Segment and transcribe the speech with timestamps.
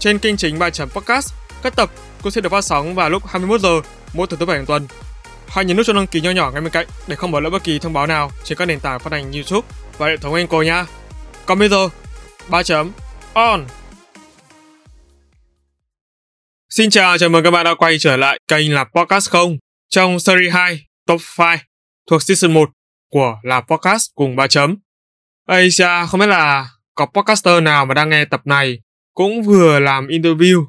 [0.00, 1.90] trên kênh chính bài chấm podcast, các tập
[2.22, 3.80] cũng sẽ được phát sóng vào lúc 21 giờ
[4.12, 4.86] mỗi thứ thứ bảy hàng tuần.
[5.48, 7.50] Hãy nhấn nút cho đăng ký nho nhỏ ngay bên cạnh để không bỏ lỡ
[7.50, 9.68] bất kỳ thông báo nào trên các nền tảng phát hành YouTube
[9.98, 10.86] và hệ thống Anchor nha.
[11.46, 11.88] Còn bây giờ,
[12.48, 12.92] ba chấm
[13.32, 13.66] on.
[16.70, 19.58] Xin chào, chào mừng các bạn đã quay trở lại kênh là Podcast Không
[19.88, 21.58] trong series 2 Top 5
[22.10, 22.70] thuộc season 1
[23.10, 24.76] của là Podcast cùng ba chấm.
[25.46, 28.78] Ây cha, không biết là có podcaster nào mà đang nghe tập này
[29.14, 30.64] cũng vừa làm interview,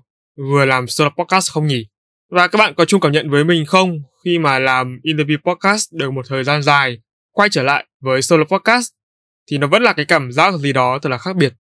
[0.51, 1.85] vừa làm solo podcast không nhỉ?
[2.31, 5.93] Và các bạn có chung cảm nhận với mình không khi mà làm interview podcast
[5.93, 6.97] được một thời gian dài,
[7.31, 8.87] quay trở lại với solo podcast
[9.51, 11.53] thì nó vẫn là cái cảm giác gì đó thật là khác biệt.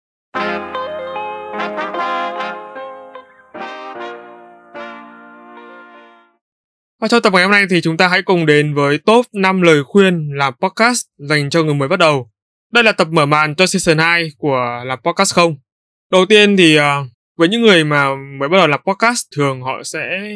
[7.01, 9.63] Và trong tập ngày hôm nay thì chúng ta hãy cùng đến với top 5
[9.63, 12.31] lời khuyên làm podcast dành cho người mới bắt đầu.
[12.73, 15.57] Đây là tập mở màn cho season 2 của làm podcast không.
[16.13, 16.83] Đầu tiên thì uh,
[17.37, 18.09] với những người mà
[18.41, 20.31] mới bắt đầu làm podcast thường họ sẽ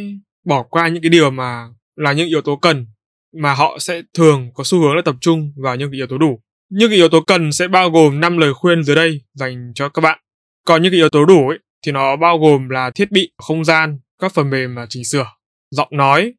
[0.45, 2.87] bỏ qua những cái điều mà là những yếu tố cần
[3.35, 6.19] mà họ sẽ thường có xu hướng là tập trung vào những cái yếu tố
[6.19, 6.41] đủ.
[6.71, 9.89] Những cái yếu tố cần sẽ bao gồm 5 lời khuyên dưới đây dành cho
[9.89, 10.19] các bạn.
[10.67, 13.65] Còn những cái yếu tố đủ ấy, thì nó bao gồm là thiết bị, không
[13.65, 15.27] gian, các phần mềm mà chỉnh sửa,
[15.71, 16.35] giọng nói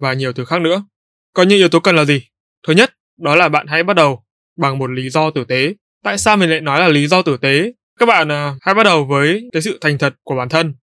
[0.00, 0.84] và nhiều thứ khác nữa.
[1.32, 2.22] Còn những yếu tố cần là gì?
[2.66, 4.24] Thứ nhất, đó là bạn hãy bắt đầu
[4.56, 5.74] bằng một lý do tử tế.
[6.04, 7.72] Tại sao mình lại nói là lý do tử tế?
[7.98, 10.74] Các bạn uh, hãy bắt đầu với cái sự thành thật của bản thân.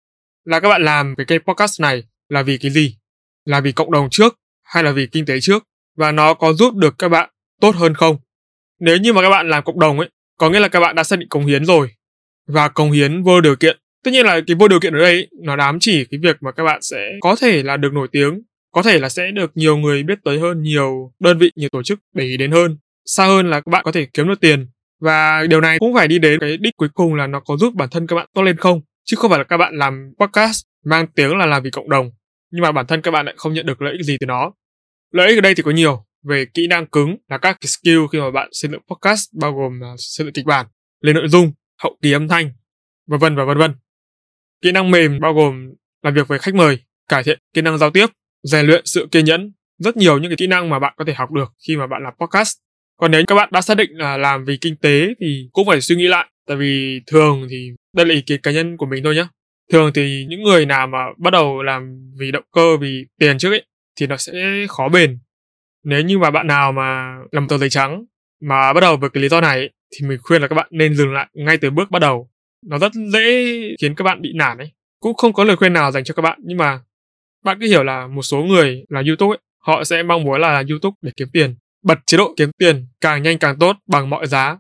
[0.45, 2.97] Là các bạn làm cái kênh podcast này là vì cái gì?
[3.45, 5.65] Là vì cộng đồng trước hay là vì kinh tế trước?
[5.97, 7.31] Và nó có giúp được các bạn
[7.61, 8.17] tốt hơn không?
[8.81, 10.09] Nếu như mà các bạn làm cộng đồng ấy,
[10.39, 11.91] có nghĩa là các bạn đã xác định cống hiến rồi.
[12.49, 13.79] Và cống hiến vô điều kiện.
[14.05, 16.53] Tất nhiên là cái vô điều kiện ở đây nó đám chỉ cái việc mà
[16.53, 19.77] các bạn sẽ có thể là được nổi tiếng, có thể là sẽ được nhiều
[19.77, 22.79] người biết tới hơn, nhiều đơn vị, nhiều tổ chức để ý đến hơn.
[23.07, 24.67] Xa hơn là các bạn có thể kiếm được tiền
[25.03, 27.75] và điều này cũng phải đi đến cái đích cuối cùng là nó có giúp
[27.75, 28.81] bản thân các bạn tốt lên không?
[29.05, 32.11] Chứ không phải là các bạn làm podcast mang tiếng là làm vì cộng đồng,
[32.51, 34.53] nhưng mà bản thân các bạn lại không nhận được lợi ích gì từ nó.
[35.13, 38.01] Lợi ích ở đây thì có nhiều, về kỹ năng cứng là các cái skill
[38.13, 40.67] khi mà bạn xây dựng podcast bao gồm là xây dựng kịch bản,
[41.01, 41.53] lên nội dung,
[41.83, 42.51] hậu kỳ âm thanh,
[43.07, 43.75] vân vân và vân vân.
[44.63, 47.91] Kỹ năng mềm bao gồm làm việc với khách mời, cải thiện kỹ năng giao
[47.91, 48.07] tiếp,
[48.43, 49.53] rèn luyện sự kiên nhẫn.
[49.79, 52.03] Rất nhiều những cái kỹ năng mà bạn có thể học được khi mà bạn
[52.03, 52.57] làm podcast
[52.97, 55.81] còn nếu các bạn đã xác định là làm vì kinh tế thì cũng phải
[55.81, 56.29] suy nghĩ lại.
[56.47, 59.27] Tại vì thường thì đây là ý kiến cá nhân của mình thôi nhé
[59.73, 63.51] thường thì những người nào mà bắt đầu làm vì động cơ vì tiền trước
[63.51, 63.63] ấy
[64.01, 64.33] thì nó sẽ
[64.69, 65.19] khó bền.
[65.85, 68.05] Nếu như mà bạn nào mà làm tờ giấy trắng
[68.41, 70.67] mà bắt đầu với cái lý do này ấy, thì mình khuyên là các bạn
[70.71, 72.31] nên dừng lại ngay từ bước bắt đầu.
[72.67, 74.73] Nó rất dễ khiến các bạn bị nản ấy.
[75.01, 76.81] Cũng không có lời khuyên nào dành cho các bạn nhưng mà
[77.45, 80.63] bạn cứ hiểu là một số người là youtube ấy họ sẽ mong muốn là
[80.71, 84.27] youtube để kiếm tiền bật chế độ kiếm tiền càng nhanh càng tốt bằng mọi
[84.27, 84.59] giá.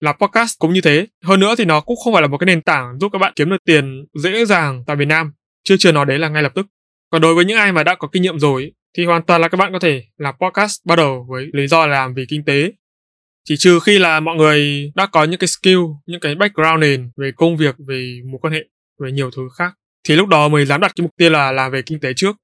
[0.00, 1.06] Là podcast cũng như thế.
[1.24, 3.32] Hơn nữa thì nó cũng không phải là một cái nền tảng giúp các bạn
[3.36, 5.32] kiếm được tiền dễ dàng tại Việt Nam.
[5.64, 6.66] Chưa chưa nói đấy là ngay lập tức.
[7.10, 9.48] Còn đối với những ai mà đã có kinh nghiệm rồi thì hoàn toàn là
[9.48, 12.44] các bạn có thể làm podcast bắt đầu với lý do là làm vì kinh
[12.44, 12.72] tế.
[13.44, 17.10] Chỉ trừ khi là mọi người đã có những cái skill, những cái background nền
[17.16, 18.64] về công việc, về mối quan hệ,
[19.00, 19.74] về nhiều thứ khác.
[20.04, 22.36] Thì lúc đó mới dám đặt cái mục tiêu là làm về kinh tế trước.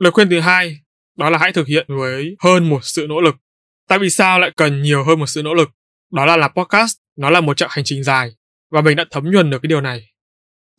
[0.00, 0.78] Lời khuyên thứ hai
[1.22, 3.36] đó là hãy thực hiện với hơn một sự nỗ lực.
[3.88, 5.70] Tại vì sao lại cần nhiều hơn một sự nỗ lực?
[6.12, 8.30] Đó là làm podcast, nó là một chặng hành trình dài
[8.70, 10.08] và mình đã thấm nhuần được cái điều này.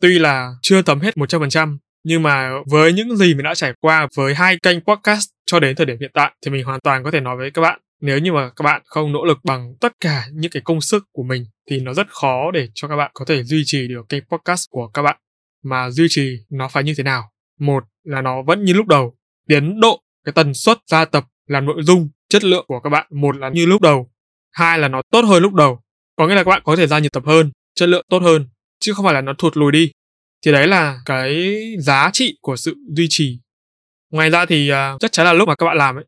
[0.00, 4.08] Tuy là chưa thấm hết 100%, nhưng mà với những gì mình đã trải qua
[4.16, 7.10] với hai kênh podcast cho đến thời điểm hiện tại thì mình hoàn toàn có
[7.10, 9.92] thể nói với các bạn nếu như mà các bạn không nỗ lực bằng tất
[10.00, 13.10] cả những cái công sức của mình thì nó rất khó để cho các bạn
[13.14, 15.16] có thể duy trì được kênh podcast của các bạn
[15.64, 17.30] mà duy trì nó phải như thế nào
[17.60, 19.16] một là nó vẫn như lúc đầu
[19.48, 23.06] tiến độ cái tần suất ra tập làm nội dung chất lượng của các bạn
[23.10, 24.10] một là như lúc đầu
[24.52, 25.80] hai là nó tốt hơn lúc đầu.
[26.16, 28.48] Có nghĩa là các bạn có thể ra nhiều tập hơn chất lượng tốt hơn
[28.80, 29.92] chứ không phải là nó thụt lùi đi.
[30.44, 33.38] Thì đấy là cái giá trị của sự duy trì.
[34.10, 36.04] Ngoài ra thì uh, chắc chắn là lúc mà các bạn làm ấy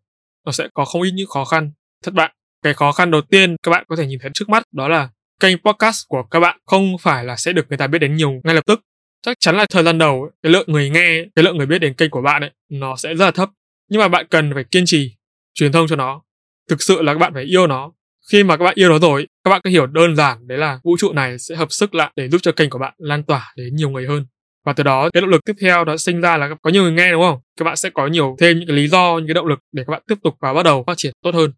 [0.46, 1.70] nó sẽ có không ít những khó khăn.
[2.04, 2.32] Thất bại.
[2.62, 5.08] Cái khó khăn đầu tiên các bạn có thể nhìn thấy trước mắt đó là
[5.40, 8.40] kênh podcast của các bạn không phải là sẽ được người ta biết đến nhiều
[8.44, 8.80] ngay lập tức.
[9.22, 11.94] Chắc chắn là thời gian đầu cái lượng người nghe cái lượng người biết đến
[11.94, 13.50] kênh của bạn ấy nó sẽ rất là thấp
[13.88, 15.16] nhưng mà bạn cần phải kiên trì
[15.54, 16.22] truyền thông cho nó.
[16.68, 17.92] Thực sự là các bạn phải yêu nó.
[18.32, 20.80] Khi mà các bạn yêu nó rồi, các bạn có hiểu đơn giản đấy là
[20.84, 23.52] vũ trụ này sẽ hợp sức lại để giúp cho kênh của bạn lan tỏa
[23.56, 24.26] đến nhiều người hơn.
[24.64, 26.92] Và từ đó, cái động lực tiếp theo đó sinh ra là có nhiều người
[26.92, 27.40] nghe đúng không?
[27.58, 29.82] Các bạn sẽ có nhiều thêm những cái lý do, những cái động lực để
[29.86, 31.52] các bạn tiếp tục và bắt đầu phát triển tốt hơn.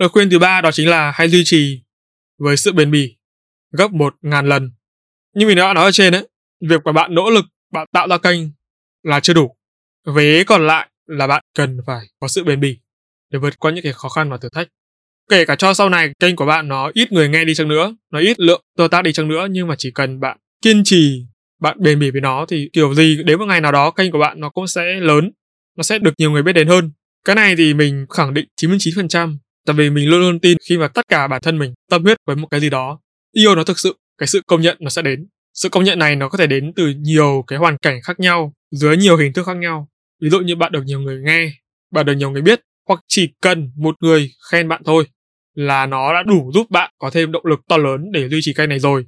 [0.00, 1.82] Lời khuyên thứ ba đó chính là hãy duy trì
[2.38, 3.16] với sự bền bỉ
[3.72, 4.70] gấp một ngàn lần.
[5.34, 6.28] Như mình đã nói ở trên đấy
[6.68, 8.40] việc mà bạn nỗ lực, bạn tạo ra kênh
[9.02, 9.56] là chưa đủ.
[10.06, 12.78] Vế còn lại là bạn cần phải có sự bền bỉ
[13.30, 14.68] để vượt qua những cái khó khăn và thử thách.
[15.30, 17.94] Kể cả cho sau này, kênh của bạn nó ít người nghe đi chăng nữa,
[18.12, 21.26] nó ít lượng tương tác đi chăng nữa, nhưng mà chỉ cần bạn kiên trì,
[21.60, 24.18] bạn bền bỉ với nó thì kiểu gì, đến một ngày nào đó, kênh của
[24.18, 25.30] bạn nó cũng sẽ lớn,
[25.76, 26.90] nó sẽ được nhiều người biết đến hơn.
[27.24, 29.36] Cái này thì mình khẳng định 99%
[29.66, 32.18] tại vì mình luôn luôn tin khi mà tất cả bản thân mình tâm huyết
[32.26, 33.00] với một cái gì đó,
[33.32, 35.26] yêu nó thực sự, cái sự công nhận nó sẽ đến.
[35.54, 38.52] Sự công nhận này nó có thể đến từ nhiều cái hoàn cảnh khác nhau,
[38.70, 39.88] dưới nhiều hình thức khác nhau
[40.20, 41.52] ví dụ như bạn được nhiều người nghe,
[41.92, 45.06] bạn được nhiều người biết, hoặc chỉ cần một người khen bạn thôi
[45.54, 48.52] là nó đã đủ giúp bạn có thêm động lực to lớn để duy trì
[48.54, 49.06] kênh này rồi.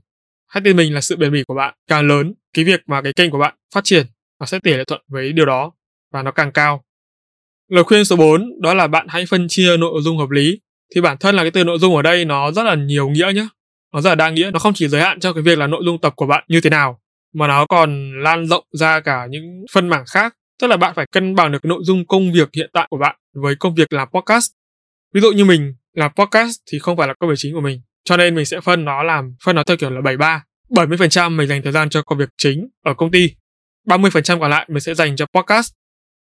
[0.49, 3.13] Hãy tin mình là sự bền bỉ của bạn càng lớn, cái việc mà cái
[3.13, 4.07] kênh của bạn phát triển,
[4.41, 5.73] nó sẽ tỷ lệ thuận với điều đó
[6.13, 6.85] và nó càng cao.
[7.69, 10.61] Lời khuyên số 4 đó là bạn hãy phân chia nội dung hợp lý.
[10.95, 13.33] Thì bản thân là cái từ nội dung ở đây nó rất là nhiều nghĩa
[13.35, 13.49] nhé
[13.97, 15.83] nó rất là đa nghĩa, nó không chỉ giới hạn cho cái việc là nội
[15.85, 17.01] dung tập của bạn như thế nào,
[17.35, 21.07] mà nó còn lan rộng ra cả những phân mảng khác tức là bạn phải
[21.13, 23.93] cân bằng được cái nội dung công việc hiện tại của bạn với công việc
[23.93, 24.51] làm podcast.
[25.15, 27.81] Ví dụ như mình làm podcast thì không phải là công việc chính của mình,
[28.05, 31.49] cho nên mình sẽ phân nó làm, phân nó theo kiểu là 73 70% mình
[31.49, 33.31] dành thời gian cho công việc chính ở công ty
[33.87, 35.73] 30% còn lại mình sẽ dành cho podcast.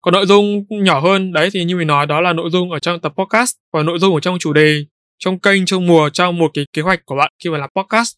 [0.02, 2.80] Còn nội dung nhỏ hơn, đấy thì như mình nói, đó là nội dung ở
[2.80, 4.86] trong tập podcast và nội dung ở trong chủ đề,
[5.20, 8.14] trong kênh, trong mùa, trong một cái kế hoạch của bạn khi mà làm podcast.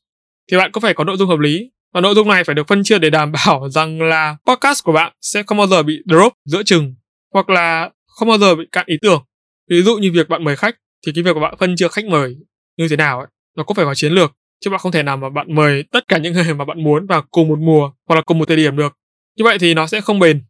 [0.52, 2.68] Thì bạn cũng phải có nội dung hợp lý và nội dung này phải được
[2.68, 6.00] phân chia để đảm bảo rằng là podcast của bạn sẽ không bao giờ bị
[6.06, 6.96] drop giữa chừng
[7.34, 9.24] hoặc là không bao giờ bị cạn ý tưởng.
[9.70, 10.76] Ví dụ như việc bạn mời khách
[11.06, 12.36] thì cái việc của bạn phân chia khách mời
[12.78, 13.28] như thế nào ấy,
[13.58, 16.08] nó cũng phải có chiến lược, chứ bạn không thể nào mà bạn mời tất
[16.08, 18.58] cả những người mà bạn muốn vào cùng một mùa hoặc là cùng một thời
[18.58, 18.98] điểm được.
[19.38, 20.44] Như vậy thì nó sẽ không bền.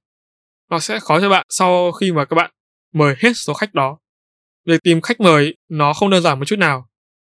[0.70, 2.52] Nó sẽ khó cho bạn sau khi mà các bạn
[2.94, 3.98] mời hết số khách đó.
[4.66, 6.88] Việc tìm khách mời nó không đơn giản một chút nào.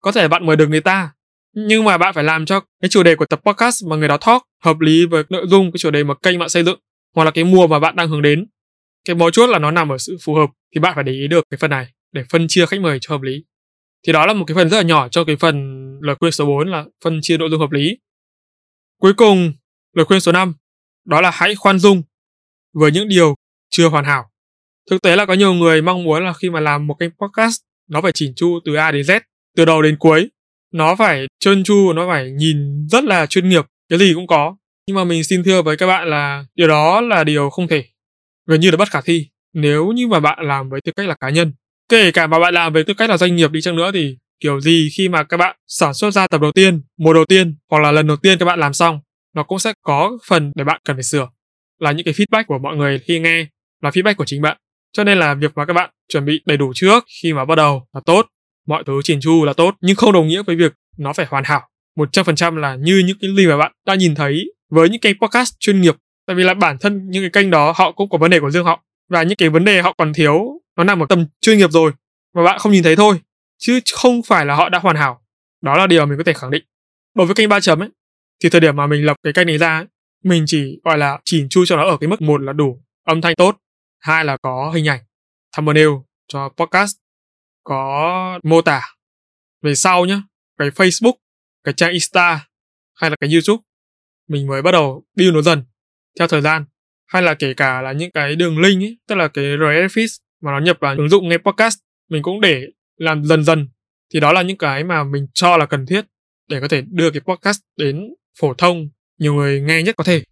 [0.01, 1.11] Có thể bạn mời được người ta
[1.59, 4.17] nhưng mà bạn phải làm cho cái chủ đề của tập podcast mà người đó
[4.17, 6.79] talk hợp lý với nội dung, cái chủ đề mà kênh bạn xây dựng,
[7.15, 8.47] hoặc là cái mùa mà bạn đang hướng đến.
[9.05, 11.27] Cái mấu chốt là nó nằm ở sự phù hợp, thì bạn phải để ý
[11.27, 13.43] được cái phần này để phân chia khách mời cho hợp lý.
[14.07, 16.45] Thì đó là một cái phần rất là nhỏ cho cái phần lời khuyên số
[16.45, 17.97] 4 là phân chia nội dung hợp lý.
[19.01, 19.53] Cuối cùng,
[19.93, 20.53] lời khuyên số 5
[21.05, 22.03] đó là hãy khoan dung
[22.73, 23.35] với những điều
[23.69, 24.29] chưa hoàn hảo.
[24.89, 27.61] Thực tế là có nhiều người mong muốn là khi mà làm một kênh podcast,
[27.89, 29.21] nó phải chỉnh chu từ A đến Z,
[29.55, 30.29] từ đầu đến cuối
[30.73, 34.55] nó phải trơn tru, nó phải nhìn rất là chuyên nghiệp, cái gì cũng có.
[34.87, 37.85] Nhưng mà mình xin thưa với các bạn là điều đó là điều không thể,
[38.47, 39.27] gần như là bất khả thi.
[39.53, 41.53] Nếu như mà bạn làm với tư cách là cá nhân,
[41.89, 44.17] kể cả mà bạn làm với tư cách là doanh nghiệp đi chăng nữa thì
[44.39, 47.55] kiểu gì khi mà các bạn sản xuất ra tập đầu tiên, mùa đầu tiên
[47.69, 48.99] hoặc là lần đầu tiên các bạn làm xong,
[49.35, 51.29] nó cũng sẽ có phần để bạn cần phải sửa.
[51.79, 53.45] Là những cái feedback của mọi người khi nghe
[53.81, 54.57] là feedback của chính bạn.
[54.91, 57.55] Cho nên là việc mà các bạn chuẩn bị đầy đủ trước khi mà bắt
[57.55, 58.27] đầu là tốt
[58.67, 61.43] mọi thứ chỉn chu là tốt nhưng không đồng nghĩa với việc nó phải hoàn
[61.43, 61.69] hảo.
[61.95, 65.53] 100% là như những cái link mà bạn đã nhìn thấy với những kênh podcast
[65.59, 65.95] chuyên nghiệp.
[66.27, 68.51] Tại vì là bản thân những cái kênh đó họ cũng có vấn đề của
[68.51, 68.83] riêng họ.
[69.09, 71.91] Và những cái vấn đề họ còn thiếu nó nằm ở tầm chuyên nghiệp rồi
[72.35, 73.19] mà bạn không nhìn thấy thôi
[73.57, 75.21] chứ không phải là họ đã hoàn hảo.
[75.61, 76.63] Đó là điều mình có thể khẳng định.
[77.15, 77.89] Đối với kênh ba chấm ấy
[78.43, 79.85] thì thời điểm mà mình lập cái kênh này ra ấy,
[80.23, 83.21] mình chỉ gọi là chỉn chu cho nó ở cái mức một là đủ âm
[83.21, 83.57] thanh tốt
[83.99, 84.99] hai là có hình ảnh
[85.55, 85.89] thumbnail
[86.27, 86.97] cho podcast
[87.67, 88.81] có mô tả
[89.61, 90.21] về sau nhé,
[90.57, 91.13] cái facebook
[91.63, 92.47] cái trang insta
[92.95, 93.63] hay là cái youtube.
[94.29, 95.63] Mình mới bắt đầu build nó dần
[96.19, 96.65] theo thời gian.
[97.05, 100.51] Hay là kể cả là những cái đường link ấy tức là cái RSS mà
[100.51, 101.77] nó nhập vào ứng dụng nghe podcast
[102.09, 102.63] mình cũng để
[102.97, 103.69] làm dần dần.
[104.13, 106.05] Thì đó là những cái mà mình cho là cần thiết
[106.49, 108.01] để có thể đưa cái podcast đến
[108.39, 110.23] phổ thông nhiều người nghe nhất có thể.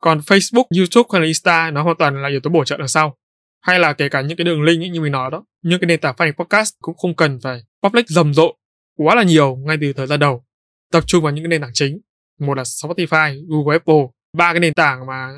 [0.00, 2.88] Còn Facebook, YouTube hay là Insta nó hoàn toàn là yếu tố bổ trợ đằng
[2.88, 3.16] sau
[3.60, 5.86] hay là kể cả những cái đường link ấy, như mình nói đó những cái
[5.86, 8.54] nền tảng phát hành podcast cũng không cần phải public rầm rộ
[8.96, 10.44] quá là nhiều ngay từ thời gian đầu.
[10.92, 12.00] Tập trung vào những cái nền tảng chính.
[12.40, 15.28] Một là Spotify, Google, Apple ba cái nền tảng mà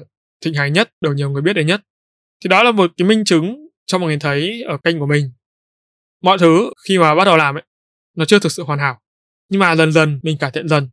[0.44, 1.80] thịnh hành nhất được nhiều người biết đến nhất.
[2.44, 5.30] Thì đó là một cái minh chứng cho mọi người thấy ở kênh của mình.
[6.22, 7.62] Mọi thứ khi mà bắt đầu làm ấy
[8.16, 9.00] nó chưa thực sự hoàn hảo.
[9.48, 10.88] Nhưng mà dần dần mình cải thiện dần.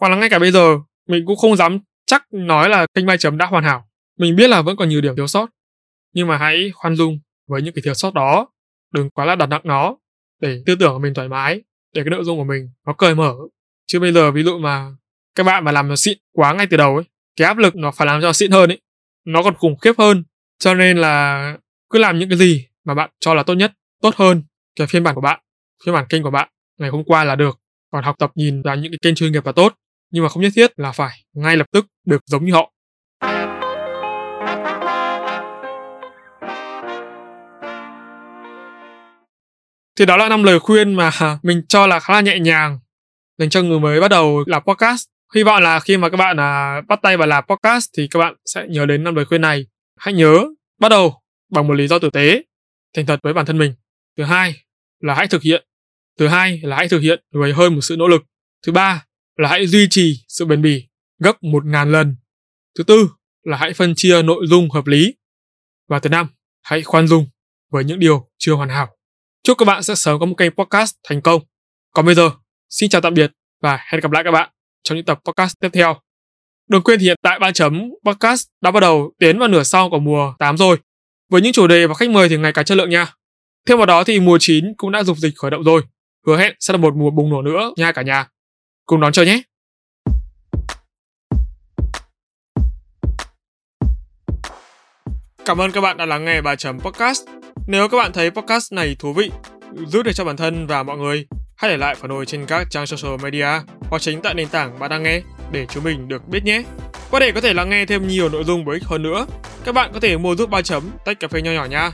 [0.00, 3.18] Hoặc là ngay cả bây giờ mình cũng không dám chắc nói là kênh mai
[3.18, 3.88] chấm đã hoàn hảo.
[4.18, 5.50] Mình biết là vẫn còn nhiều điểm thiếu sót
[6.18, 8.48] nhưng mà hãy khoan dung với những cái thiếu sót đó.
[8.94, 9.96] Đừng quá là đặt nặng nó
[10.40, 11.62] để tư tưởng của mình thoải mái
[11.94, 13.34] để cái nội dung của mình nó cởi mở.
[13.86, 14.90] Chứ bây giờ ví dụ mà
[15.34, 17.04] các bạn mà làm nó xịn quá ngay từ đầu ấy
[17.36, 18.80] cái áp lực nó phải làm cho xịn hơn ấy.
[19.24, 20.24] Nó còn khủng khiếp hơn.
[20.58, 21.56] Cho nên là
[21.90, 23.72] cứ làm những cái gì mà bạn cho là tốt nhất
[24.02, 24.42] tốt hơn
[24.76, 25.40] cái phiên bản của bạn
[25.84, 26.48] phiên bản kênh của bạn.
[26.78, 27.60] Ngày hôm qua là được.
[27.90, 29.74] Còn học tập nhìn vào những cái kênh chuyên nghiệp là tốt,
[30.10, 32.72] nhưng mà không nhất thiết là phải ngay lập tức được giống như họ.
[39.98, 41.10] Thì đó là năm lời khuyên mà
[41.42, 42.78] mình cho là khá là nhẹ nhàng
[43.38, 45.08] dành cho người mới bắt đầu làm podcast.
[45.34, 48.18] Hy vọng là khi mà các bạn à, bắt tay vào làm podcast thì các
[48.18, 49.66] bạn sẽ nhớ đến năm lời khuyên này.
[49.96, 50.44] Hãy nhớ
[50.80, 52.42] bắt đầu bằng một lý do tử tế,
[52.94, 53.74] thành thật với bản thân mình.
[54.16, 54.54] Thứ hai
[55.00, 55.64] là hãy thực hiện.
[56.18, 58.22] Thứ hai là hãy thực hiện với hơi một sự nỗ lực.
[58.66, 59.04] Thứ ba
[59.36, 60.88] là hãy duy trì sự bền bỉ
[61.18, 62.16] gấp một ngàn lần.
[62.78, 63.10] Thứ tư
[63.42, 65.14] là hãy phân chia nội dung hợp lý.
[65.88, 66.26] Và thứ năm,
[66.62, 67.26] hãy khoan dung
[67.70, 68.97] với những điều chưa hoàn hảo.
[69.48, 71.42] Chúc các bạn sẽ sớm có một kênh podcast thành công.
[71.94, 72.30] Còn bây giờ,
[72.70, 74.50] xin chào tạm biệt và hẹn gặp lại các bạn
[74.82, 75.96] trong những tập podcast tiếp theo.
[76.70, 79.90] Đừng quên thì hiện tại ba chấm podcast đã bắt đầu tiến vào nửa sau
[79.90, 80.76] của mùa 8 rồi.
[81.30, 83.14] Với những chủ đề và khách mời thì ngày càng chất lượng nha.
[83.66, 85.82] Thêm vào đó thì mùa 9 cũng đã dục dịch khởi động rồi.
[86.26, 88.28] Hứa hẹn sẽ là một mùa bùng nổ nữa nha cả nhà.
[88.86, 89.42] Cùng đón chờ nhé.
[95.44, 97.37] Cảm ơn các bạn đã lắng nghe bài chấm podcast.
[97.68, 99.30] Nếu các bạn thấy podcast này thú vị,
[99.86, 102.66] giúp được cho bản thân và mọi người, hãy để lại phản hồi trên các
[102.70, 103.46] trang social media
[103.80, 105.22] hoặc chính tại nền tảng bạn đang nghe
[105.52, 106.62] để chúng mình được biết nhé.
[107.10, 109.26] Và để có thể lắng nghe thêm nhiều nội dung bổ ích hơn nữa,
[109.64, 111.90] các bạn có thể mua giúp ba chấm tách cà phê nho nhỏ nha.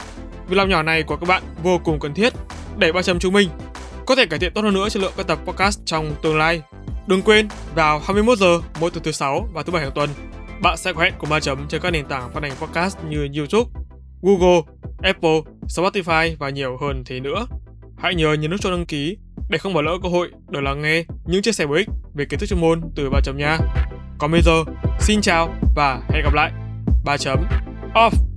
[0.48, 2.32] Việc làm nhỏ này của các bạn vô cùng cần thiết
[2.78, 3.48] để ba chấm chúng mình
[4.06, 6.62] có thể cải thiện tốt hơn nữa chất lượng các tập podcast trong tương lai.
[7.06, 10.10] Đừng quên vào 21 giờ mỗi tuần thứ sáu và thứ bảy hàng tuần,
[10.62, 13.28] bạn sẽ có hẹn cùng ba chấm trên các nền tảng phát hành podcast như
[13.36, 13.70] YouTube,
[14.22, 14.60] Google,
[15.02, 17.46] Apple, Spotify và nhiều hơn thế nữa.
[17.98, 19.16] Hãy nhớ nhấn nút cho đăng ký
[19.48, 22.24] để không bỏ lỡ cơ hội được lắng nghe những chia sẻ bổ ích về
[22.24, 23.58] kiến thức chuyên môn từ ba chấm nha.
[24.18, 24.64] Còn bây giờ,
[25.00, 26.52] xin chào và hẹn gặp lại.
[27.04, 27.44] ba chấm
[27.94, 28.33] off.